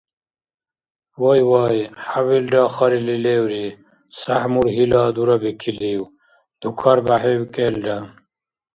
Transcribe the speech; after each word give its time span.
–Вай-вай, 1.21 1.77
хӀябилра 2.05 2.63
харили 2.75 3.15
леври, 3.25 3.65
сяхӀ 4.19 4.47
мургьила 4.53 5.03
дурабикилив?– 5.15 6.01
дукарбяхӀиб 6.61 7.43
кӀелра. 7.53 7.97